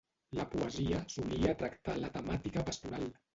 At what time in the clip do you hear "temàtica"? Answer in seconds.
2.17-2.67